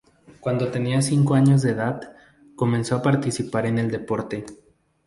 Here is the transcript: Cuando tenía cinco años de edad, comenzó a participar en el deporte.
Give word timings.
Cuando 0.39 0.69
tenía 0.71 1.03
cinco 1.03 1.35
años 1.35 1.61
de 1.61 1.73
edad, 1.73 2.01
comenzó 2.55 2.95
a 2.95 3.03
participar 3.03 3.67
en 3.67 3.77
el 3.77 3.91
deporte. 3.91 4.45